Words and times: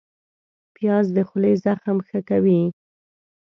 پیاز 0.75 1.05
د 1.15 1.17
خولې 1.27 1.53
زخم 1.65 1.97
ښه 2.07 2.19
کوي 2.29 2.61